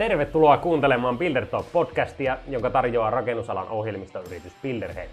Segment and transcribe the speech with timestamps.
[0.00, 5.08] Tervetuloa kuuntelemaan Builder Talk-podcastia, joka tarjoaa rakennusalan ohjelmistoyritys Builderhead.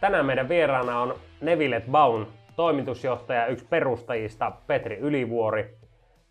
[0.00, 2.26] Tänään meidän vieraana on Neville Baun,
[2.56, 5.78] toimitusjohtaja, yksi perustajista Petri Ylivuori.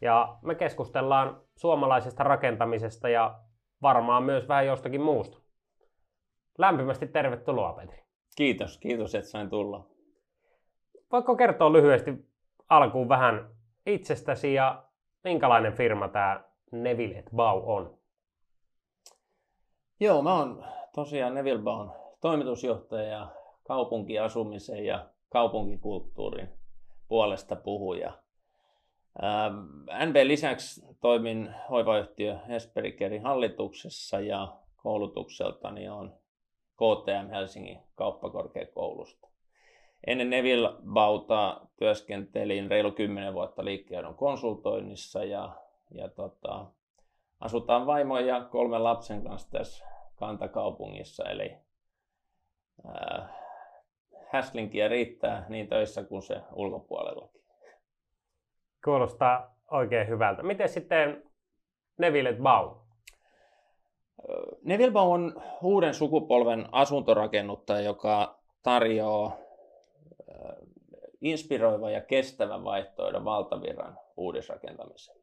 [0.01, 3.39] Ja me keskustellaan suomalaisesta rakentamisesta ja
[3.81, 5.37] varmaan myös vähän jostakin muusta.
[6.57, 8.03] Lämpimästi tervetuloa Petri.
[8.35, 9.85] Kiitos, kiitos että sain tulla.
[11.11, 12.13] Voitko kertoa lyhyesti
[12.69, 13.49] alkuun vähän
[13.85, 14.83] itsestäsi ja
[15.23, 17.97] minkälainen firma tämä Neville Bau on?
[19.99, 23.27] Joo, mä oon tosiaan Neville Baun toimitusjohtaja ja
[23.67, 26.49] kaupunkiasumisen ja kaupunkikulttuurin
[27.07, 28.13] puolesta puhuja.
[30.05, 36.13] NB lisäksi toimin hoivayhtiö Hesperikerin hallituksessa ja koulutukseltani on
[36.75, 39.29] KTM Helsingin kauppakorkeakoulusta.
[40.07, 45.55] Ennen Neville Bauta työskentelin reilu 10 vuotta liikkeenjohdon konsultoinnissa ja,
[45.91, 46.65] ja tota,
[47.39, 49.85] asutaan vaimon ja kolmen lapsen kanssa tässä
[50.15, 51.23] kantakaupungissa.
[51.23, 51.57] Eli
[52.85, 53.29] äh,
[54.31, 57.41] häslinkiä riittää niin töissä kuin se ulkopuolellakin.
[58.83, 60.43] Kuulostaa oikein hyvältä.
[60.43, 61.31] Miten sitten
[61.97, 62.75] Neville Bau?
[64.63, 69.37] Neville Bau on uuden sukupolven asuntorakennuttaja, joka tarjoaa
[71.21, 75.18] inspiroiva ja kestävä vaihtoehdon valtavirran uudisrakentamiselle.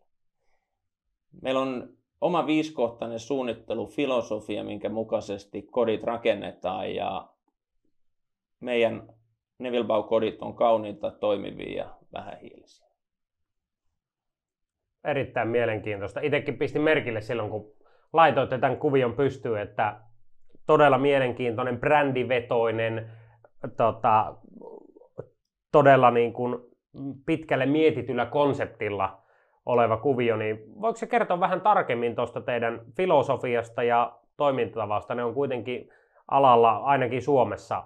[1.42, 1.88] Meillä on
[2.20, 7.28] oma viiskohtainen suunnittelufilosofia, minkä mukaisesti kodit rakennetaan ja
[8.60, 9.08] meidän
[9.58, 12.86] Neville Bau-kodit on kauniita, toimivia ja vähähiilisiä.
[15.04, 16.20] Erittäin mielenkiintoista.
[16.20, 17.72] Itsekin pistin merkille silloin, kun
[18.12, 20.00] laitoitte tämän kuvion pystyyn, että
[20.66, 23.10] todella mielenkiintoinen, brändivetoinen,
[23.76, 24.36] tota,
[25.72, 26.58] todella niin kuin
[27.26, 29.25] pitkälle mietityllä konseptilla
[29.66, 35.14] oleva kuvio, niin voiko se kertoa vähän tarkemmin tuosta teidän filosofiasta ja toimintatavasta?
[35.14, 35.88] Ne on kuitenkin
[36.28, 37.84] alalla ainakin Suomessa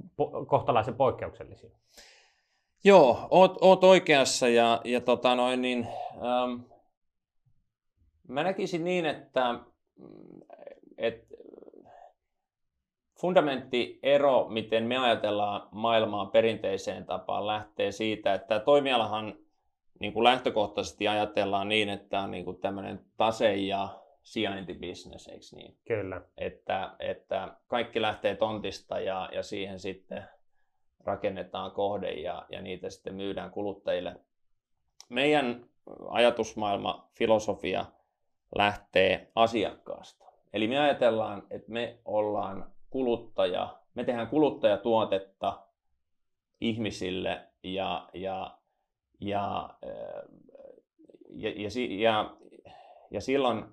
[0.00, 1.70] po- kohtalaisen poikkeuksellisia.
[2.84, 6.60] Joo, oot, oot oikeassa ja, ja tota noin, niin, ähm,
[8.28, 9.54] mä näkisin niin, että
[10.98, 11.28] et
[13.20, 19.34] Fundamenttiero, miten me ajatellaan maailmaa perinteiseen tapaan, lähtee siitä, että toimialahan
[19.98, 23.88] niin kuin lähtökohtaisesti ajatellaan niin, että on niin kuin tämmöinen tase- ja
[24.22, 25.76] sijaintibisnes, eikö niin?
[25.84, 26.20] Kyllä.
[26.36, 30.24] Että, että kaikki lähtee tontista ja, ja siihen sitten
[31.04, 34.16] rakennetaan kohde ja, ja niitä sitten myydään kuluttajille.
[35.08, 35.66] Meidän
[36.10, 37.86] ajatusmaailma, filosofia
[38.54, 40.24] lähtee asiakkaasta.
[40.52, 45.62] Eli me ajatellaan, että me ollaan kuluttaja, me tehdään kuluttajatuotetta
[46.60, 48.57] ihmisille ja, ja,
[49.20, 49.70] ja,
[51.30, 52.36] ja, ja, ja,
[53.10, 53.64] ja silloin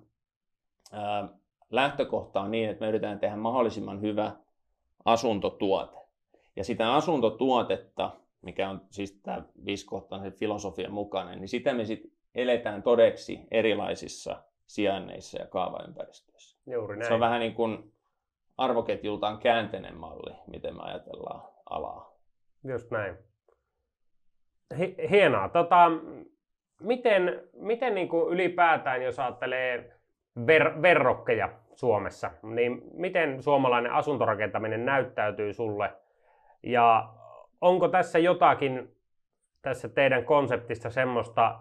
[0.92, 1.28] ää,
[1.70, 4.32] lähtökohta on niin, että me yritetään tehdä mahdollisimman hyvä
[5.04, 5.96] asuntotuote.
[6.56, 12.82] Ja sitä asuntotuotetta, mikä on siis tämä viisikohtainen filosofian mukainen, niin sitä me sitten eletään
[12.82, 16.58] todeksi erilaisissa sijainneissa ja kaavaympäristöissä.
[16.66, 17.08] Juuri näin.
[17.08, 17.92] Se on vähän niin kuin
[18.56, 22.16] arvoketjultaan käänteinen malli, miten me ajatellaan alaa.
[22.64, 23.25] Just näin.
[25.10, 25.48] Hienoa.
[25.48, 25.90] Tota,
[26.80, 29.96] miten miten niin kuin ylipäätään, jos ajattelee
[30.38, 35.92] ver- verrokkeja Suomessa, niin miten suomalainen asuntorakentaminen näyttäytyy sulle?
[36.62, 37.14] Ja
[37.60, 38.96] onko tässä jotakin
[39.62, 41.60] tässä teidän konseptista semmoista,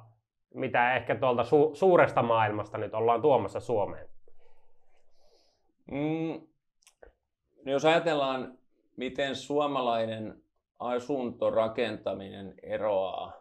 [0.54, 4.08] mitä ehkä tuolta su- suuresta maailmasta nyt ollaan tuomassa Suomeen?
[5.92, 6.42] Mm,
[7.66, 8.58] No jos ajatellaan,
[8.98, 10.44] miten suomalainen
[10.80, 13.34] asuntorakentaminen eroaa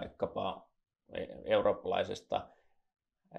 [0.00, 0.66] vaikkapa
[1.44, 2.48] eurooppalaisesta,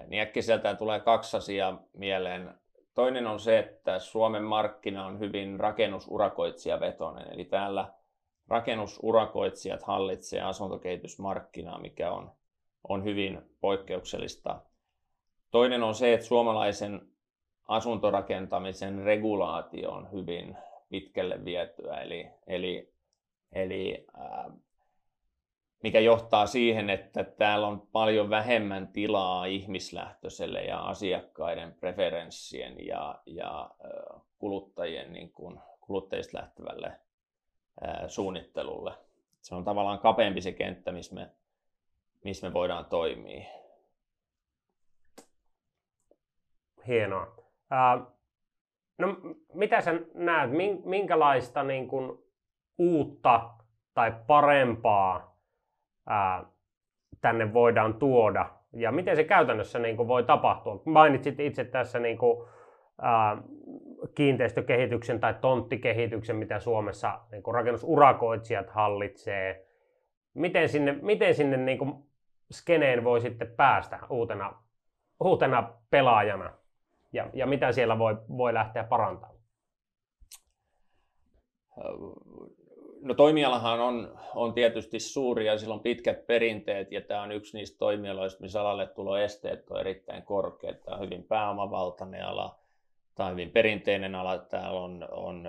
[0.06, 2.54] niin äkkiseltään tulee kaksi asiaa mieleen.
[2.94, 7.92] Toinen on se, että Suomen markkina on hyvin rakennusurakoitsijavetoinen, eli täällä
[8.48, 12.32] rakennusurakoitsijat hallitsee asuntokehitysmarkkinaa, mikä on,
[12.88, 14.60] on hyvin poikkeuksellista.
[15.50, 17.08] Toinen on se, että suomalaisen
[17.68, 20.56] asuntorakentamisen regulaatio on hyvin
[20.88, 22.93] pitkälle vietyä, eli, eli,
[23.54, 24.06] eli
[25.82, 33.70] mikä johtaa siihen, että täällä on paljon vähemmän tilaa ihmislähtöiselle ja asiakkaiden preferenssien ja, ja
[34.38, 36.92] kuluttajien niin kuin, kuluttajista lähtevälle
[38.06, 38.94] suunnittelulle.
[39.40, 41.30] Se on tavallaan kapeampi se kenttä, missä me,
[42.24, 43.44] missä me voidaan toimia.
[46.86, 47.36] Hienoa.
[47.70, 48.06] Ää,
[48.98, 49.16] no
[49.54, 50.50] mitä sä näet,
[50.84, 52.23] minkälaista niin kuin,
[52.78, 53.50] uutta
[53.94, 55.38] tai parempaa
[56.06, 56.44] ää,
[57.20, 60.82] tänne voidaan tuoda ja miten se käytännössä niin kuin voi tapahtua?
[60.84, 62.48] Mainitsit itse tässä niin kuin,
[63.02, 63.36] ää,
[64.14, 69.66] kiinteistökehityksen tai tonttikehityksen, mitä Suomessa niin kuin rakennusurakoitsijat hallitsee.
[70.34, 71.92] Miten sinne, miten sinne niin kuin
[72.50, 74.54] skeneen voi sitten päästä uutena,
[75.20, 76.52] uutena pelaajana?
[77.12, 79.34] Ja, ja mitä siellä voi, voi lähteä parantamaan?
[83.04, 87.58] No toimialahan on, on tietysti suuri ja sillä on pitkät perinteet ja tämä on yksi
[87.58, 90.82] niistä toimialoista, missä alalle tulo esteet on erittäin korkeat.
[90.82, 92.58] Tämä on hyvin pääomavaltainen ala,
[93.14, 95.48] tämä on hyvin perinteinen ala, täällä on, on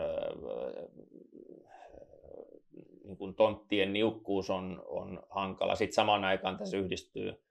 [3.04, 5.75] niin kuin tonttien niukkuus on, on hankala.
[5.75, 7.42] Sitten samaan aikaan tässä yhdistyy,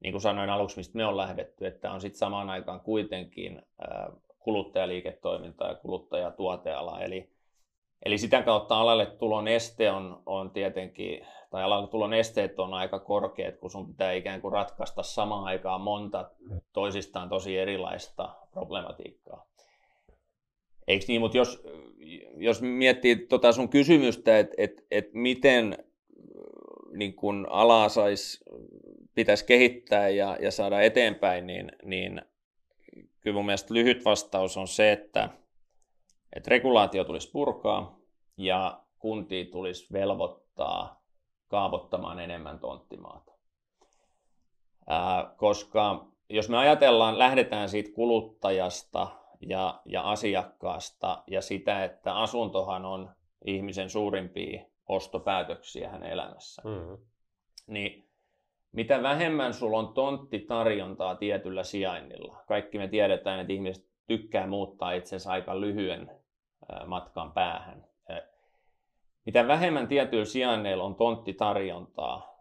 [0.00, 3.62] niin kuin sanoin aluksi, mistä me on lähdetty, että on sitten samaan aikaan kuitenkin
[4.38, 7.00] kuluttajaliiketoiminta ja kuluttajatuoteala.
[7.00, 7.33] Eli
[8.04, 12.98] Eli sitä kautta alalle tulon este on, on tietenkin, tai alalle tulon esteet on aika
[12.98, 16.30] korkeat, kun sun pitää ikään kuin ratkaista samaan aikaan monta
[16.72, 19.46] toisistaan tosi erilaista problematiikkaa.
[20.86, 21.62] Eikö niin, mutta jos,
[22.36, 25.84] jos miettii tota sun kysymystä, että et, et miten
[26.96, 28.44] niin kun alaa sais,
[29.14, 32.22] pitäisi kehittää ja, ja saada eteenpäin, niin, niin
[33.20, 35.28] kyllä mun mielestä lyhyt vastaus on se, että,
[36.34, 37.98] että regulaatio tulisi purkaa
[38.36, 41.04] ja kuntiin tulisi velvoittaa
[41.48, 43.32] kaavoittamaan enemmän tonttimaata.
[44.86, 49.08] Ää, koska jos me ajatellaan, lähdetään siitä kuluttajasta
[49.40, 53.10] ja, ja asiakkaasta ja sitä, että asuntohan on
[53.44, 56.96] ihmisen suurimpia ostopäätöksiä hänen elämässä, mm-hmm.
[57.66, 58.08] niin
[58.72, 65.30] mitä vähemmän sulla on tonttitarjontaa tietyllä sijainnilla, kaikki me tiedetään, että ihmiset tykkää muuttaa itsensä
[65.30, 66.23] aika lyhyen
[66.86, 67.86] matkan päähän.
[69.26, 72.34] Mitä vähemmän tietyillä sijainneilla on tonttitarjontaa,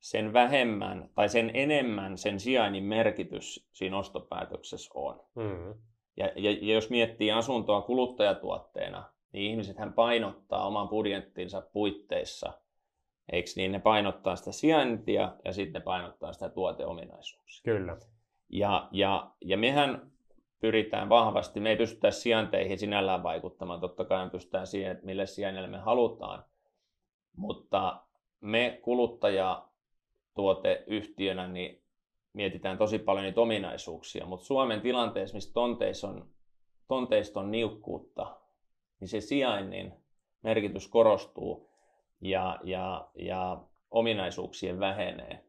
[0.00, 5.20] sen vähemmän tai sen enemmän sen sijainnin merkitys siinä ostopäätöksessä on.
[5.34, 5.74] Mm-hmm.
[6.16, 12.52] Ja, ja, ja jos miettii asuntoa kuluttajatuotteena, niin ihmiset painottaa oman budjettinsa puitteissa,
[13.32, 17.62] eikö niin, ne painottaa sitä sijaintia ja sitten ne painottaa sitä tuoteominaisuuksia.
[17.64, 17.96] Kyllä.
[18.48, 20.10] Ja, ja, ja mehän
[20.66, 21.60] pyritään vahvasti.
[21.60, 25.78] Me ei pystytä sijanteihin sinällään vaikuttamaan, totta kai me pystytään siihen, että mille sijainnille me
[25.78, 26.44] halutaan,
[27.36, 28.02] mutta
[28.40, 31.82] me kuluttajatuoteyhtiönä niin
[32.32, 36.28] mietitään tosi paljon niitä ominaisuuksia, mutta Suomen tilanteessa, missä tonteissa on,
[36.88, 38.36] tonteista on niukkuutta,
[39.00, 39.92] niin se sijainnin
[40.42, 41.70] merkitys korostuu
[42.20, 45.45] ja, ja, ja ominaisuuksien vähenee.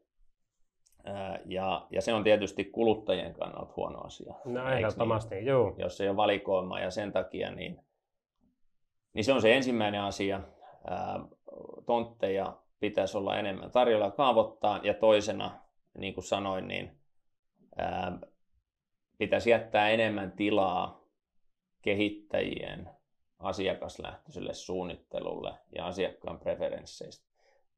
[1.44, 4.34] Ja, ja se on tietysti kuluttajien kannalta huono asia.
[4.44, 5.46] No ehdottomasti, niin?
[5.46, 5.74] joo.
[5.78, 7.80] Jos ei ole valikoimaa ja sen takia, niin,
[9.12, 10.40] niin se on se ensimmäinen asia.
[11.86, 15.60] tontteja pitäisi olla enemmän tarjolla kaavoittaa ja toisena,
[15.98, 16.98] niin kuin sanoin, niin
[19.18, 21.04] pitäisi jättää enemmän tilaa
[21.82, 22.90] kehittäjien
[23.38, 27.27] asiakaslähtöiselle suunnittelulle ja asiakkaan preferensseistä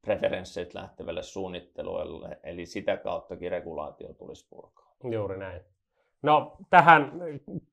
[0.01, 4.95] preferensseistä lähtevälle suunnittelulle, eli sitä kauttakin regulaatio tulisi purkaa.
[5.11, 5.61] Juuri näin.
[6.21, 7.11] No tähän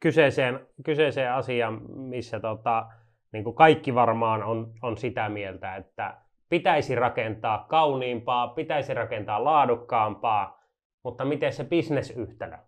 [0.01, 2.87] kyseiseen, kyseiseen asiaan, missä tota,
[3.33, 6.17] niin kuin kaikki varmaan on, on sitä mieltä, että
[6.49, 10.63] pitäisi rakentaa kauniimpaa, pitäisi rakentaa laadukkaampaa,
[11.03, 12.59] mutta miten se bisnesyhtälö?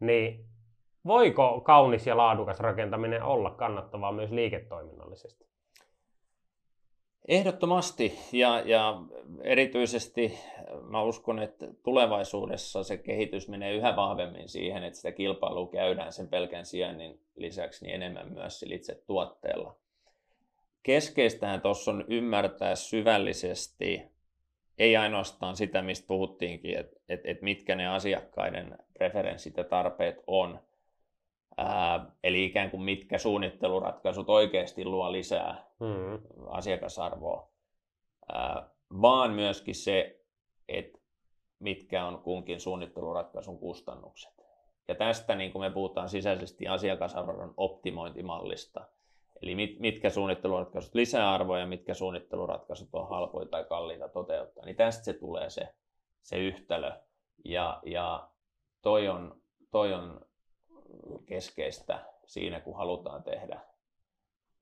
[0.00, 0.44] Niin
[1.06, 5.47] voiko kaunis ja laadukas rakentaminen olla kannattavaa myös liiketoiminnallisesti?
[7.28, 9.02] Ehdottomasti ja, ja
[9.42, 10.38] erityisesti
[10.82, 16.28] mä uskon, että tulevaisuudessa se kehitys menee yhä vahvemmin siihen, että sitä kilpailua käydään sen
[16.28, 19.76] pelkän sijainnin lisäksi niin enemmän myös sillä itse tuotteella.
[20.82, 24.02] Keskeistähän tuossa on ymmärtää syvällisesti,
[24.78, 30.60] ei ainoastaan sitä, mistä puhuttiinkin, että, että, että mitkä ne asiakkaiden preferenssit ja tarpeet on,
[31.58, 36.46] Ää, eli ikään kuin mitkä suunnitteluratkaisut oikeasti luo lisää mm.
[36.48, 37.48] asiakasarvoa,
[38.32, 38.70] ää,
[39.02, 40.20] vaan myöskin se,
[40.68, 40.98] että
[41.58, 44.32] mitkä on kunkin suunnitteluratkaisun kustannukset.
[44.88, 48.84] Ja tästä niin kuin me puhutaan sisäisesti asiakasarvon optimointimallista.
[49.42, 54.64] Eli mit, mitkä suunnitteluratkaisut lisää arvoa ja mitkä suunnitteluratkaisut on halpoja tai kalliita toteuttaa.
[54.64, 55.74] Niin tästä se tulee se,
[56.22, 56.92] se yhtälö.
[57.44, 58.28] Ja, ja
[58.82, 60.27] toi on, toi on
[61.26, 63.60] keskeistä siinä, kun halutaan tehdä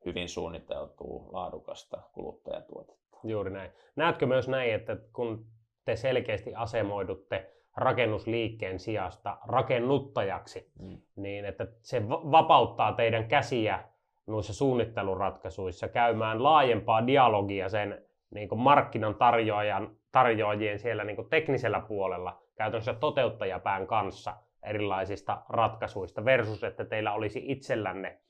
[0.07, 3.19] hyvin suunniteltua, laadukasta kuluttajatuotetta.
[3.25, 3.71] Juuri näin.
[3.97, 5.47] Näetkö myös näin, että kun
[5.85, 10.99] te selkeästi asemoidutte rakennusliikkeen sijasta rakennuttajaksi, mm.
[11.17, 13.85] niin että se vapauttaa teidän käsiä
[14.27, 21.81] noissa suunnitteluratkaisuissa käymään laajempaa dialogia sen niin kuin markkinan tarjoajan, tarjoajien siellä niin kuin teknisellä
[21.81, 24.35] puolella käytännössä toteuttajapään kanssa
[24.67, 28.21] erilaisista ratkaisuista versus, että teillä olisi itsellänne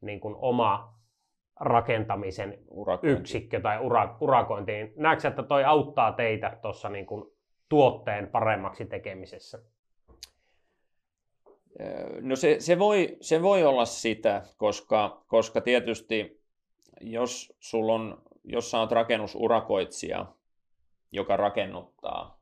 [0.00, 0.96] niin kuin oma
[1.60, 3.20] rakentamisen Urakointi.
[3.20, 4.92] yksikkö tai ura, urakointiin.
[4.96, 7.24] Näetkö, että toi auttaa teitä tuossa niin kuin
[7.68, 9.58] tuotteen paremmaksi tekemisessä?
[12.20, 16.40] No se, se, voi, se voi olla sitä, koska, koska tietysti
[17.00, 20.26] jos sulla on, jos sä oot rakennusurakoitsija,
[21.12, 22.35] joka rakennuttaa,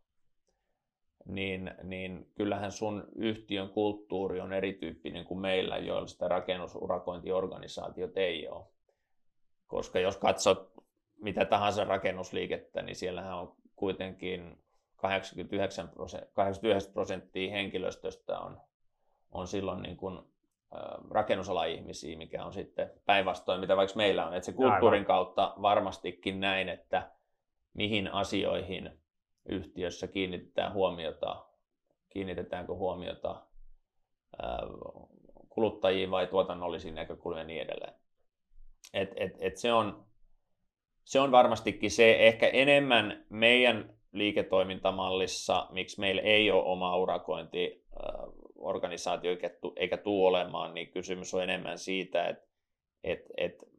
[1.25, 8.64] niin, niin kyllähän sun yhtiön kulttuuri on erityyppinen kuin meillä, joilla sitä rakennusurakointiorganisaatiot ei ole.
[9.66, 10.73] Koska jos katsot
[11.21, 14.59] mitä tahansa rakennusliikettä, niin siellähän on kuitenkin
[14.97, 15.90] 89
[16.93, 18.61] prosenttia henkilöstöstä on,
[19.33, 20.19] on silloin niin kuin,
[21.11, 24.35] rakennusala-ihmisiä, mikä on sitten päinvastoin, mitä vaikka meillä on.
[24.35, 27.11] Että se kulttuurin kautta varmastikin näin, että
[27.75, 28.90] mihin asioihin
[29.49, 31.47] yhtiössä kiinnitetään huomiota,
[32.09, 33.47] kiinnitetäänkö huomiota
[35.49, 37.95] kuluttajiin vai tuotannollisiin näkökulmiin ja niin edelleen.
[38.95, 40.07] Et, et, et se, on,
[41.05, 49.37] se on varmastikin se ehkä enemmän meidän liiketoimintamallissa, miksi meillä ei ole oma urakointiorganisaatio
[49.77, 52.45] eikä tule olemaan, niin kysymys on enemmän siitä, että
[53.05, 53.74] et, et,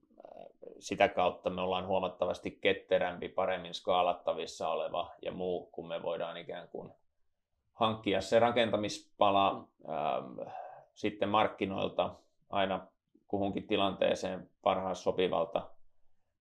[0.79, 6.67] sitä kautta me ollaan huomattavasti ketterämpi, paremmin skaalattavissa oleva ja muu, kun me voidaan ikään
[6.67, 6.91] kuin
[7.73, 10.23] hankkia se rakentamispala ää,
[10.93, 12.15] sitten markkinoilta
[12.49, 12.87] aina
[13.27, 15.69] kuhunkin tilanteeseen parhaassa sopivalta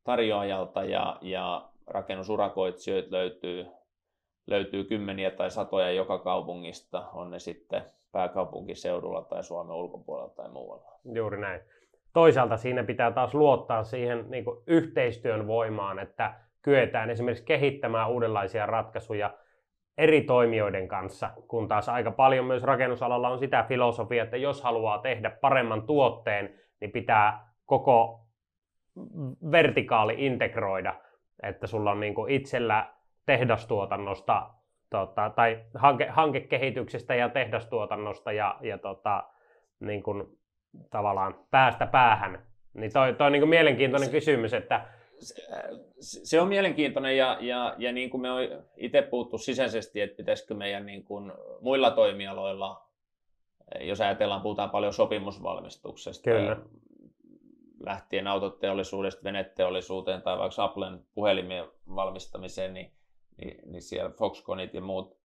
[0.05, 3.67] tarjoajalta ja, ja rakennusurakoitsijoita löytyy,
[4.47, 10.93] löytyy kymmeniä tai satoja joka kaupungista, on ne sitten pääkaupunkiseudulla tai Suomen ulkopuolella tai muualla.
[11.15, 11.61] Juuri näin.
[12.15, 18.67] Toisaalta siinä pitää taas luottaa siihen niin kuin yhteistyön voimaan, että kyetään esimerkiksi kehittämään uudenlaisia
[18.67, 19.35] ratkaisuja
[19.99, 24.99] eri toimijoiden kanssa, kun taas aika paljon myös rakennusalalla on sitä filosofiaa, että jos haluaa
[24.99, 28.21] tehdä paremman tuotteen, niin pitää koko
[29.51, 30.95] vertikaali integroida,
[31.43, 32.89] että sulla on niin itsellä
[33.27, 34.51] tehdastuotannosta
[34.91, 39.25] tota, tai hanke, hankekehityksestä ja tehdastuotannosta ja, ja tota,
[39.81, 40.39] niin kuin,
[40.91, 42.47] tavallaan päästä päähän.
[42.75, 44.87] Niin toi, toi on niin kuin mielenkiintoinen se, kysymys, että
[46.01, 48.41] se on mielenkiintoinen ja, ja, ja niin kuin me on
[48.77, 52.89] itse puhuttu sisäisesti, että pitäisikö meidän niin kuin muilla toimialoilla,
[53.81, 56.57] jos ajatellaan, puhutaan paljon sopimusvalmistuksesta, Kyllä
[57.87, 61.65] lähtien autoteollisuudesta veneteollisuuteen tai vaikka Applen puhelimien
[61.95, 62.93] valmistamiseen, niin,
[63.37, 65.17] niin, niin siellä Foxconnit ja muut,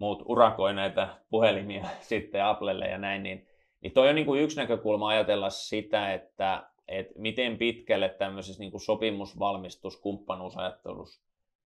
[0.00, 3.48] muut urakoi näitä puhelimia sitten Applelle ja näin, niin,
[3.84, 8.70] niin toi on niin kuin yksi näkökulma ajatella sitä, että, että miten pitkälle tämmöisessä niin
[8.70, 11.22] kuin sopimusvalmistus, kumppanuusajattelussa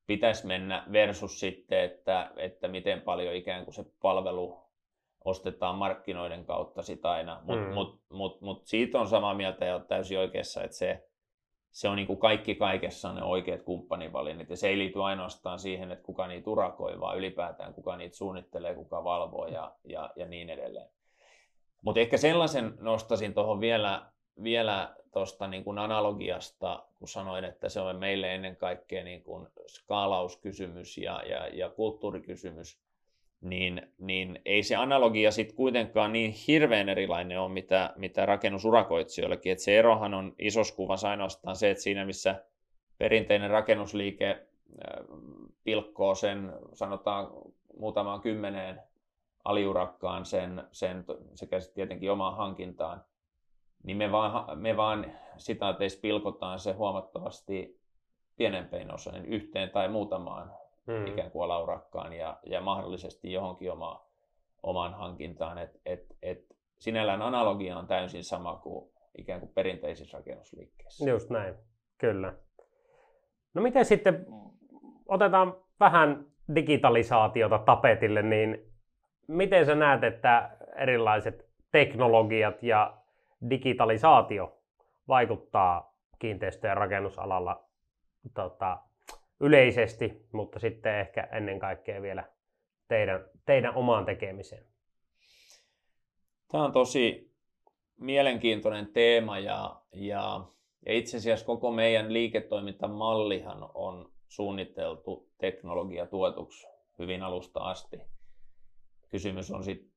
[0.07, 4.57] pitäisi mennä versus sitten, että, että miten paljon ikään kuin se palvelu
[5.25, 7.74] ostetaan markkinoiden kautta sitä aina, mutta mm.
[7.74, 11.07] mut, mut, mut siitä on samaa mieltä ja täysin oikeassa, että se,
[11.71, 15.91] se on niin kuin kaikki kaikessa ne oikeat kumppanivalinnat ja se ei liity ainoastaan siihen,
[15.91, 20.50] että kuka niitä urakoi, vaan ylipäätään kuka niitä suunnittelee, kuka valvoo ja, ja, ja niin
[20.50, 20.97] edelleen.
[21.81, 24.05] Mutta ehkä sellaisen nostasin tuohon vielä,
[24.43, 29.48] vielä tuosta niin kuin analogiasta, kun sanoin, että se on meille ennen kaikkea niin kuin
[29.67, 32.79] skaalauskysymys ja, ja, ja kulttuurikysymys,
[33.41, 39.51] niin, niin ei se analogia sitten kuitenkaan niin hirveän erilainen ole, mitä, mitä rakennusurakoitsijoillekin.
[39.51, 42.43] Et se erohan on isossa kuvassa ainoastaan se, että siinä missä
[42.98, 44.39] perinteinen rakennusliike äh,
[45.63, 47.27] pilkkoo sen, sanotaan
[47.79, 48.79] muutamaan kymmeneen
[49.44, 53.01] aliurakkaan sen, sen sekä tietenkin omaan hankintaan,
[53.84, 57.79] niin me vaan, me vaan sitä pilkotaan se huomattavasti
[58.38, 60.51] pienempein osain yhteen tai muutamaan
[60.86, 61.08] mm.
[61.08, 64.06] ikään kuin alaurakkaan ja, ja mahdollisesti johonkin oma,
[64.63, 65.58] omaan hankintaan.
[65.58, 66.46] Et, et, et
[66.79, 71.10] sinällään analogia on täysin sama kuin ikään kuin perinteisissä rakennusliikkeissä.
[71.10, 71.56] Just näin,
[71.98, 72.34] kyllä.
[73.53, 74.25] No miten sitten,
[75.08, 76.25] otetaan vähän
[76.56, 78.72] digitalisaatiota tapetille, niin
[79.27, 82.98] miten sä näet, että erilaiset teknologiat ja
[83.50, 84.57] digitalisaatio
[85.07, 87.65] vaikuttaa kiinteistö- ja rakennusalalla
[88.34, 88.77] tota,
[89.39, 92.24] yleisesti, mutta sitten ehkä ennen kaikkea vielä
[92.88, 94.65] teidän, teidän omaan tekemiseen?
[96.51, 97.31] Tämä on tosi
[97.98, 100.41] mielenkiintoinen teema ja, ja,
[100.86, 106.67] ja itse asiassa koko meidän liiketoimintamallihan on suunniteltu teknologiatuotuksi
[107.00, 107.98] hyvin alusta asti.
[109.09, 109.91] Kysymys on sitten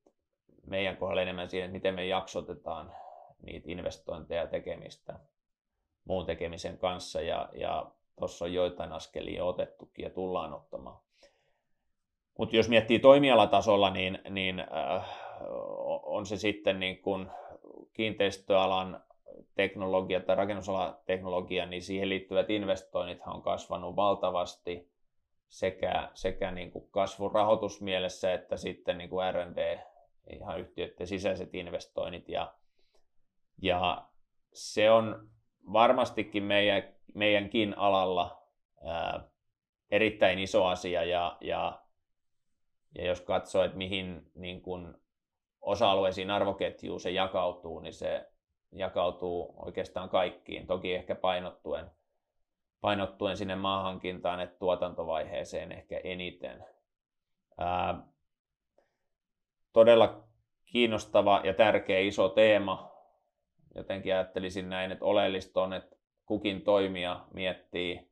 [0.67, 2.93] meidän kohdalla enemmän siihen, että miten me jaksotetaan
[3.43, 5.21] niitä investointeja tekemistä
[6.05, 11.01] muun tekemisen kanssa ja, ja tuossa on joitain askelia otettukin ja tullaan ottamaan.
[12.39, 15.09] Mutta jos miettii toimialatasolla, niin, niin äh,
[16.03, 17.31] on se sitten niin kuin
[17.93, 19.05] kiinteistöalan
[19.55, 24.90] teknologia tai rakennusalan teknologia, niin siihen liittyvät investoinnit on kasvanut valtavasti
[25.51, 29.79] sekä, sekä niin kuin kasvun rahoitusmielessä että sitten niin kuin R&D,
[30.33, 32.29] ihan yhtiöiden sisäiset investoinnit.
[32.29, 32.55] Ja,
[33.63, 34.07] ja
[34.53, 35.29] se on
[35.73, 36.83] varmastikin meidän,
[37.15, 38.43] meidänkin alalla
[38.85, 39.29] ää,
[39.91, 41.83] erittäin iso asia ja, ja,
[42.95, 44.95] ja jos katsoo, että mihin niin kuin
[45.61, 48.31] osa-alueisiin arvoketjuun se jakautuu, niin se
[48.73, 51.91] jakautuu oikeastaan kaikkiin, toki ehkä painottuen,
[52.81, 56.65] painottuen sinne maahankintaan, että tuotantovaiheeseen ehkä eniten.
[57.59, 58.03] Ää,
[59.73, 60.25] todella
[60.65, 62.91] kiinnostava ja tärkeä iso teema.
[63.75, 65.97] Jotenkin ajattelisin näin, että oleellista on, että
[66.27, 68.11] kukin toimija miettii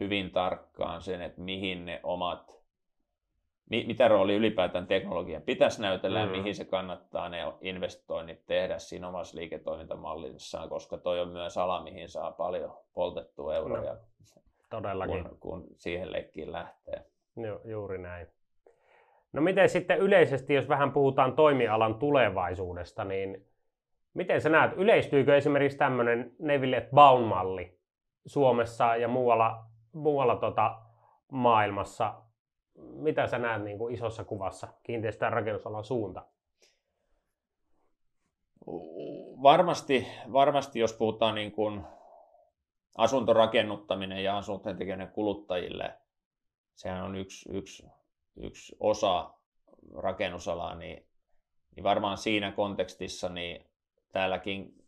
[0.00, 2.59] hyvin tarkkaan sen, että mihin ne omat
[3.70, 6.24] mitä rooli ylipäätään teknologian pitäisi näytellä mm.
[6.24, 11.82] ja mihin se kannattaa ne investoinnit tehdä siinä omassa liiketoimintamallissaan, koska toi on myös ala,
[11.82, 13.98] mihin saa paljon poltettua euroja, no,
[14.70, 15.24] todellakin.
[15.24, 17.04] Kun, kun siihen leikkiin lähtee.
[17.36, 18.26] Ju, juuri näin.
[19.32, 23.46] No miten sitten yleisesti, jos vähän puhutaan toimialan tulevaisuudesta, niin
[24.14, 27.78] miten sä näet, yleistyykö esimerkiksi tämmöinen Neville Baum-malli
[28.26, 30.78] Suomessa ja muualla, muualla tota
[31.32, 32.14] maailmassa
[32.82, 36.26] mitä sä näet niin kuin isossa kuvassa kiinteistö- ja rakennusalan suunta?
[39.42, 41.82] Varmasti, varmasti jos puhutaan niin kuin
[42.96, 45.94] asuntorakennuttaminen ja asuntojen tekeminen kuluttajille,
[46.74, 47.86] sehän on yksi, yksi,
[48.36, 49.30] yksi osa
[49.94, 51.06] rakennusalaa, niin,
[51.76, 53.70] niin varmaan siinä kontekstissa niin
[54.12, 54.84] täälläkin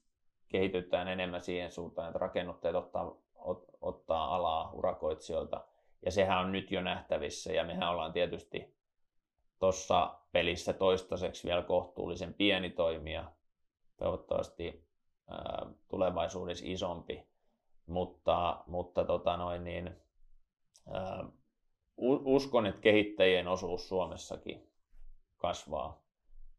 [0.48, 5.64] kehitytään enemmän siihen suuntaan, että rakennuttajat ottaa, ot, ottaa alaa urakoitsijoilta
[6.04, 8.76] ja sehän on nyt jo nähtävissä ja mehän ollaan tietysti
[9.58, 13.32] tuossa pelissä toistaiseksi vielä kohtuullisen pieni toimija,
[13.96, 14.86] toivottavasti
[15.30, 17.26] ää, tulevaisuudessa isompi,
[17.86, 19.96] mutta, mutta tota noin niin,
[20.92, 21.24] ää,
[22.24, 24.70] uskon, että kehittäjien osuus Suomessakin
[25.36, 26.02] kasvaa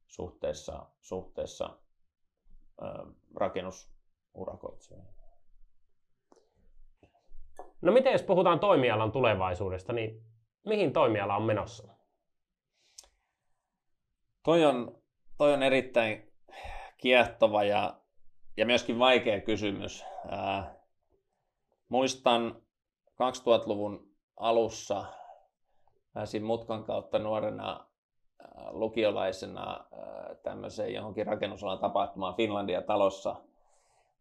[0.07, 1.77] suhteessa, suhteessa
[3.35, 5.12] rakennusurakoitsijoihin.
[7.83, 10.23] No miten jos puhutaan toimialan tulevaisuudesta, niin
[10.65, 11.93] mihin toimiala on menossa?
[14.43, 15.01] Toi on,
[15.37, 16.33] toi on erittäin
[16.97, 17.99] kiehtova ja,
[18.57, 20.05] ja myöskin vaikea kysymys.
[20.29, 20.75] Ää,
[21.89, 22.61] muistan
[23.09, 25.05] 2000-luvun alussa
[26.13, 27.87] pääsin mutkan kautta nuorena
[28.69, 29.85] lukiolaisena
[30.43, 33.35] tämmöiseen johonkin rakennusalan tapahtumaan Finlandia talossa,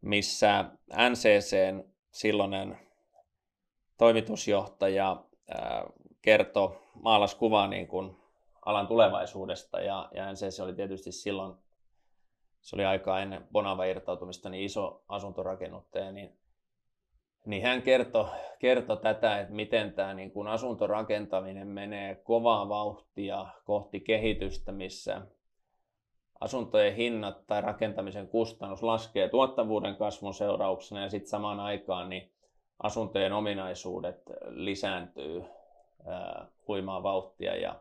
[0.00, 0.64] missä
[1.10, 2.91] NCCn silloinen
[3.98, 5.24] toimitusjohtaja
[6.22, 8.16] kertoi, maalasi kuvaa niin kuin
[8.66, 9.80] alan tulevaisuudesta.
[9.80, 11.54] Ja, ja se oli tietysti silloin,
[12.60, 16.38] se oli aikaa ennen Bonava irtautumista, niin iso asuntorakennuttaja, niin,
[17.46, 18.28] niin hän kertoi,
[18.58, 25.22] kertoi tätä, että miten tämä niin kuin asuntorakentaminen menee kovaa vauhtia kohti kehitystä, missä
[26.40, 31.02] asuntojen hinnat tai rakentamisen kustannus laskee tuottavuuden kasvun seurauksena.
[31.02, 32.32] Ja sitten samaan aikaan niin
[32.78, 35.44] asuntojen ominaisuudet lisääntyy
[36.06, 37.80] ää, huimaa vauhtia ja,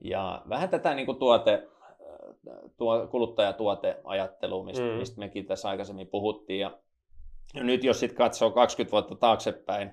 [0.00, 1.68] ja vähän tätä niin kuin tuote,
[2.76, 4.88] tuo, kuluttajatuoteajattelua, mistä, mm.
[4.88, 6.60] mistä mekin tässä aikaisemmin puhuttiin.
[6.60, 6.78] Ja,
[7.54, 9.90] ja nyt jos sitten katsoo 20 vuotta taaksepäin,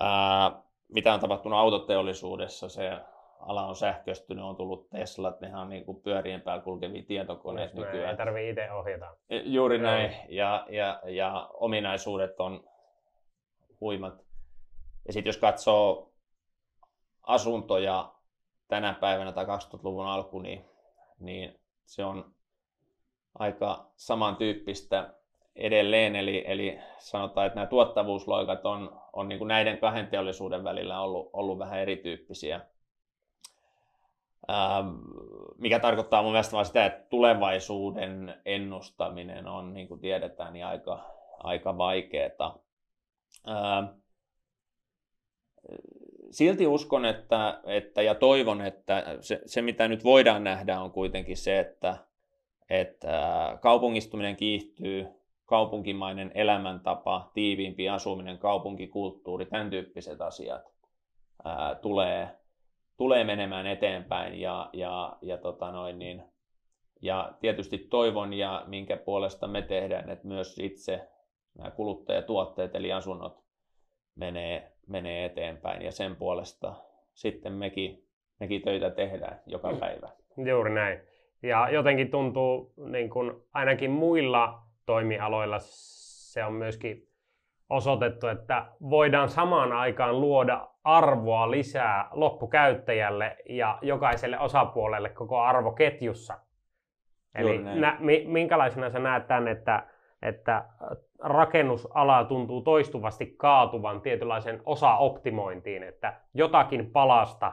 [0.00, 2.90] ää, mitä on tapahtunut autoteollisuudessa, se
[3.40, 8.10] ala on sähköistynyt, on tullut Teslat, nehän on niin kuin pyörien päällä kulkevia tietokoneita nykyään.
[8.10, 9.16] Ei tarvitse itse ohjata.
[9.44, 12.64] Juuri näin, ja, ja, ja ominaisuudet on
[13.82, 14.24] huimat.
[15.06, 16.12] Ja sitten jos katsoo
[17.22, 18.14] asuntoja
[18.68, 20.64] tänä päivänä tai 2000-luvun alku, niin,
[21.18, 22.34] niin se on
[23.38, 25.14] aika samantyyppistä
[25.56, 26.16] edelleen.
[26.16, 31.30] Eli, eli sanotaan, että nämä tuottavuusloikat on, on niin kuin näiden kahden teollisuuden välillä ollut,
[31.32, 32.60] ollut vähän erityyppisiä.
[34.50, 34.88] Ähm,
[35.58, 41.04] mikä tarkoittaa mun mielestä vaan sitä, että tulevaisuuden ennustaminen on, niin kuin tiedetään, niin aika,
[41.38, 42.58] aika vaikeaa
[46.32, 51.36] silti uskon että, että, ja toivon, että se, se mitä nyt voidaan nähdä on kuitenkin
[51.36, 51.96] se, että,
[52.70, 55.06] että kaupungistuminen kiihtyy,
[55.46, 60.62] kaupunkimainen elämäntapa, tiiviimpi asuminen, kaupunkikulttuuri, tämän tyyppiset asiat
[61.44, 62.28] ää, tulee,
[62.96, 66.22] tulee menemään eteenpäin ja, ja, ja, tota noin niin,
[67.02, 71.08] ja tietysti toivon ja minkä puolesta me tehdään, että myös itse
[71.58, 73.42] nämä kuluttajatuotteet eli asunnot
[74.14, 76.74] menee, menee eteenpäin ja sen puolesta
[77.14, 78.06] sitten mekin,
[78.40, 80.08] mekin töitä tehdään joka päivä.
[80.36, 81.00] Juuri näin.
[81.42, 87.08] Ja jotenkin tuntuu, niin kuin ainakin muilla toimialoilla se on myöskin
[87.70, 96.38] osoitettu, että voidaan samaan aikaan luoda arvoa lisää loppukäyttäjälle ja jokaiselle osapuolelle koko arvoketjussa.
[97.34, 99.86] Eli nä, minkälaisena sä näet tämän, että,
[100.22, 100.64] että
[101.18, 107.52] rakennusala tuntuu toistuvasti kaatuvan tietynlaisen osaoptimointiin, että jotakin palasta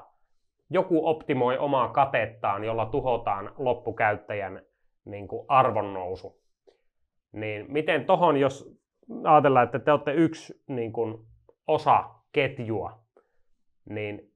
[0.70, 4.62] joku optimoi omaa katettaan, jolla tuhotaan loppukäyttäjän
[5.06, 6.42] niin kuin arvonnousu.
[7.32, 8.80] Niin miten tohon, jos
[9.24, 11.18] ajatellaan, että te olette yksi niin kuin,
[11.68, 13.00] osa ketjua,
[13.90, 14.34] niin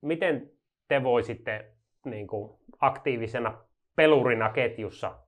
[0.00, 0.50] miten
[0.88, 1.72] te voisitte
[2.04, 3.58] niin kuin, aktiivisena
[3.96, 5.18] pelurina ketjussa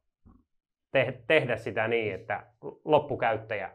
[0.92, 2.46] te- tehdä sitä niin, että
[2.85, 3.70] loppukäyttäjä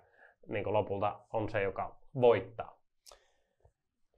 [0.48, 2.80] niin lopulta on se, joka voittaa?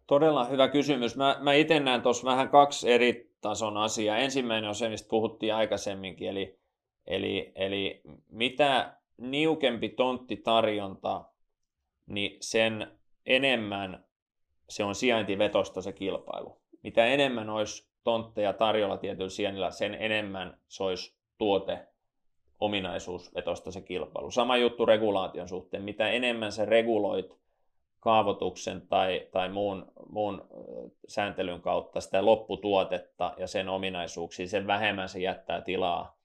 [0.07, 1.15] Todella hyvä kysymys.
[1.15, 4.17] Mä, mä itse näen tuossa vähän kaksi eri tason asiaa.
[4.17, 6.59] Ensimmäinen on se, mistä puhuttiin aikaisemminkin, eli,
[7.07, 11.23] eli, eli mitä niukempi tonttitarjonta,
[12.05, 12.87] niin sen
[13.25, 14.05] enemmän
[14.69, 16.61] se on sijaintivetosta se kilpailu.
[16.83, 21.87] Mitä enemmän olisi tontteja tarjolla tietyllä sijainnilla, sen enemmän se olisi tuote
[22.59, 24.31] ominaisuusvetosta se kilpailu.
[24.31, 25.83] Sama juttu regulaation suhteen.
[25.83, 27.37] Mitä enemmän sä reguloit
[27.99, 30.47] kaavoituksen tai, tai muun, muun
[31.07, 36.17] sääntelyn kautta sitä lopputuotetta ja sen ominaisuuksia, sen vähemmän se jättää tilaa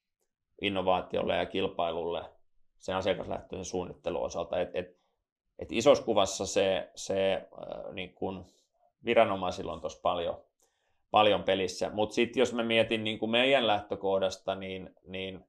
[0.62, 2.25] innovaatiolle ja kilpailulle
[2.79, 4.61] sen asiakaslähtöisen suunnittelun osalta.
[4.61, 4.97] Et, et,
[5.59, 8.45] et isossa kuvassa se, se äh, niin kun
[9.05, 10.45] viranomaisilla on tuossa paljon,
[11.11, 15.45] paljon pelissä, mutta sitten jos mä mietin niin meidän lähtökohdasta, niin, niin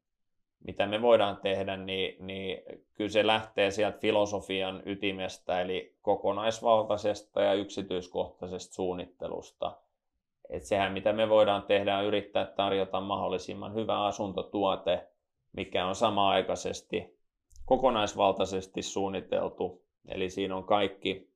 [0.64, 7.54] mitä me voidaan tehdä, niin, niin kyllä se lähtee sieltä filosofian ytimestä, eli kokonaisvaltaisesta ja
[7.54, 9.78] yksityiskohtaisesta suunnittelusta.
[10.50, 15.08] Et sehän, mitä me voidaan tehdä, on yrittää tarjota mahdollisimman hyvä asuntotuote,
[15.54, 17.18] mikä on sama-aikaisesti
[17.66, 19.86] kokonaisvaltaisesti suunniteltu.
[20.08, 21.32] Eli siinä on kaikki,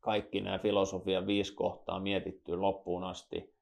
[0.00, 3.54] kaikki nämä filosofian viisi kohtaa mietitty loppuun asti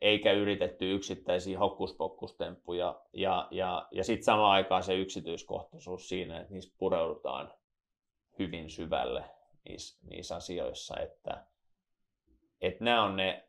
[0.00, 3.00] eikä yritetty yksittäisiä hokkuspokkustemppuja.
[3.12, 7.52] Ja, ja, ja sitten samaan aikaan se yksityiskohtaisuus siinä, että niissä pureudutaan
[8.38, 9.24] hyvin syvälle
[9.68, 11.44] niissä, niissä asioissa, että,
[12.60, 13.48] että nämä on ne,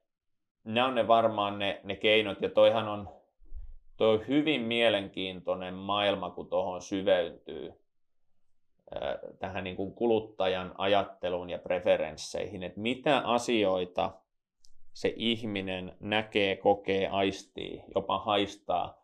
[0.64, 3.10] nämä on ne varmaan ne, ne keinot, ja toihan on,
[3.98, 7.74] toi on hyvin mielenkiintoinen maailma, kun tuohon syveytyy
[9.40, 14.12] tähän niin kuin kuluttajan ajatteluun ja preferensseihin, että mitä asioita
[14.94, 19.00] se ihminen näkee, kokee, aistii, jopa haistaa,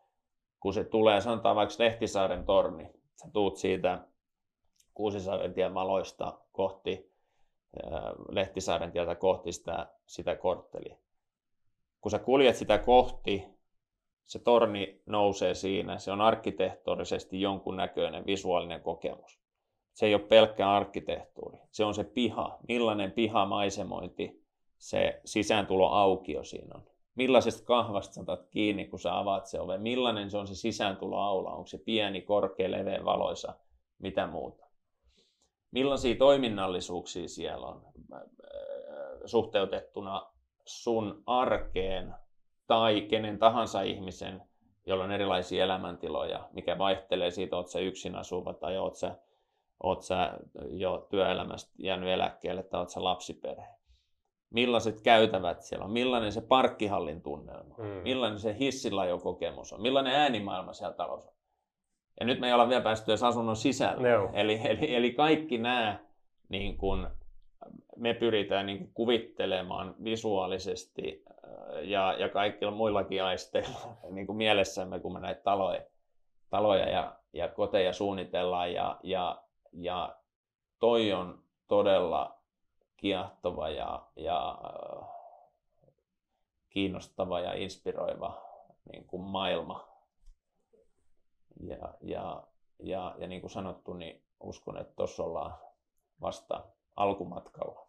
[0.60, 4.08] kun se tulee, sanotaan vaikka Lehtisaaren torni, sä tuut siitä
[4.94, 7.12] Kuusisaaren tien maloista kohti,
[8.30, 10.98] Lehtisaaren tietä kohti sitä, sitä korttelia.
[12.02, 13.44] Kun sä kuljet sitä kohti,
[14.26, 19.40] se torni nousee siinä, se on arkkitehtorisesti jonkun näköinen visuaalinen kokemus.
[19.94, 24.45] Se ei ole pelkkä arkkitehtuuri, se on se piha, millainen pihamaisemointi
[24.78, 26.84] se sisääntulo aukio siinä on.
[27.16, 29.82] Millaisesta kahvasta saatat kiinni, kun sä avaat se oven?
[29.82, 31.52] Millainen se on se sisääntuloaula?
[31.52, 33.54] Onko se pieni, korkea, leveä, valoisa?
[34.00, 34.66] Mitä muuta?
[35.72, 37.82] Millaisia toiminnallisuuksia siellä on
[38.14, 38.22] äh,
[39.26, 40.32] suhteutettuna
[40.66, 42.16] sun arkeen
[42.68, 44.42] tai kenen tahansa ihmisen,
[44.86, 49.16] jolla on erilaisia elämäntiloja, mikä vaihtelee siitä, oot sä yksin asuva tai oot sä,
[49.84, 50.38] oot sä
[50.70, 53.76] jo työelämästä jäänyt eläkkeelle tai oot sä lapsiperhe
[54.50, 57.84] millaiset käytävät siellä on, millainen se parkkihallin tunnelma, mm.
[57.84, 61.36] millainen se hissilajokokemus on, millainen äänimaailma siellä talossa on.
[62.20, 64.18] Ja nyt me ei olla vielä päästy edes asunnon sisällä.
[64.18, 64.30] No.
[64.34, 66.00] Eli, eli, eli kaikki nämä
[66.50, 67.10] niin kun,
[67.96, 73.80] me pyritään niin kun, kuvittelemaan visuaalisesti äh, ja, ja kaikilla muillakin aisteilla
[74.12, 75.82] niin kuin mielessämme, kun me näitä taloja,
[76.50, 78.74] taloja ja, ja koteja suunnitellaan.
[78.74, 79.42] Ja, ja,
[79.74, 80.16] ja
[80.80, 82.35] toi on todella
[83.06, 85.10] kiehtova ja, ja äh,
[86.70, 88.42] kiinnostava ja inspiroiva
[88.92, 89.88] niin kuin maailma.
[91.60, 92.48] Ja, ja,
[92.80, 95.58] ja, ja niin kuin sanottu, niin uskon, että tuossa ollaan
[96.22, 96.66] vasta
[96.96, 97.88] alkumatkalla.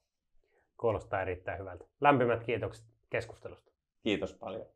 [0.80, 1.84] Kuulostaa erittäin hyvältä.
[2.00, 3.72] Lämpimät kiitokset keskustelusta.
[4.02, 4.66] Kiitos paljon.